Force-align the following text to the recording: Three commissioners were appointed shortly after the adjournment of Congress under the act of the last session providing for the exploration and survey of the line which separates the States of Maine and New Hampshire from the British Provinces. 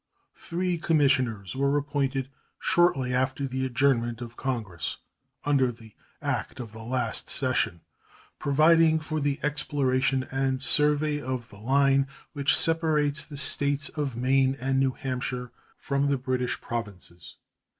Three 0.33 0.79
commissioners 0.79 1.55
were 1.55 1.77
appointed 1.77 2.27
shortly 2.57 3.13
after 3.13 3.45
the 3.47 3.67
adjournment 3.67 4.19
of 4.19 4.35
Congress 4.35 4.97
under 5.45 5.71
the 5.71 5.93
act 6.23 6.59
of 6.59 6.71
the 6.71 6.81
last 6.81 7.29
session 7.29 7.81
providing 8.39 8.99
for 8.99 9.19
the 9.19 9.39
exploration 9.43 10.23
and 10.31 10.63
survey 10.63 11.21
of 11.21 11.49
the 11.51 11.59
line 11.59 12.07
which 12.33 12.57
separates 12.57 13.23
the 13.23 13.37
States 13.37 13.89
of 13.89 14.15
Maine 14.17 14.57
and 14.59 14.79
New 14.79 14.93
Hampshire 14.93 15.51
from 15.77 16.07
the 16.09 16.17
British 16.17 16.59
Provinces. 16.61 17.35